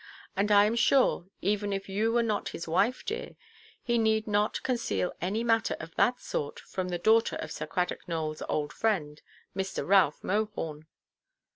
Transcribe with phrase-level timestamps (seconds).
[0.35, 3.35] And I am sure, even if you were not his wife, dear,
[3.83, 8.05] he need not conceal any matter of that sort from the daughter of Sir Cradock
[8.07, 9.21] Nowellʼs old friend,
[9.55, 9.87] Mr.
[9.87, 10.87] Ralph Mohorn."